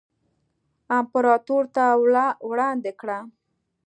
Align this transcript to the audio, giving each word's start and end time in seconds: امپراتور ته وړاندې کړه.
امپراتور 0.99 1.63
ته 1.75 1.83
وړاندې 2.49 2.91
کړه. 2.99 3.19